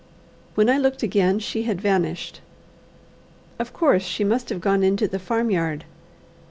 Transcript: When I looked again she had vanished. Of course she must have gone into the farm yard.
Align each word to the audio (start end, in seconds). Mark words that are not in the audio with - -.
When 0.55 0.67
I 0.67 0.79
looked 0.79 1.03
again 1.03 1.37
she 1.37 1.61
had 1.61 1.79
vanished. 1.79 2.41
Of 3.59 3.71
course 3.71 4.01
she 4.01 4.23
must 4.23 4.49
have 4.49 4.59
gone 4.59 4.81
into 4.81 5.07
the 5.07 5.19
farm 5.19 5.51
yard. 5.51 5.85